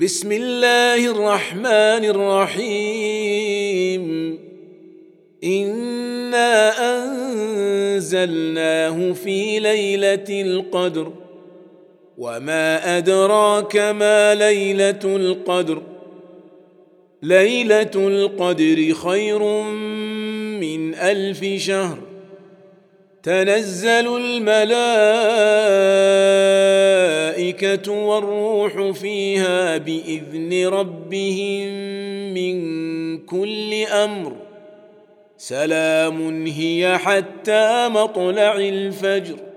بسم 0.00 0.32
الله 0.32 1.10
الرحمن 1.10 2.04
الرحيم 2.64 4.04
انا 5.44 6.72
انزلناه 7.94 9.12
في 9.12 9.58
ليله 9.60 10.42
القدر 10.42 11.12
وما 12.18 12.98
ادراك 12.98 13.76
ما 13.76 14.34
ليله 14.34 15.00
القدر 15.04 15.82
ليله 17.22 17.90
القدر 17.94 18.94
خير 18.94 19.42
من 20.60 20.94
الف 20.94 21.44
شهر 21.62 21.98
تنزل 23.22 24.16
الملائكه 24.16 25.89
والروح 27.88 28.90
فيها 28.90 29.76
بإذن 29.78 30.66
ربهم 30.66 31.68
من 32.34 33.18
كل 33.18 33.74
أمر. 33.84 34.32
سلام 35.36 36.46
هي 36.46 36.98
حتى 36.98 37.88
مطلع 37.88 38.56
الفجر. 38.56 39.49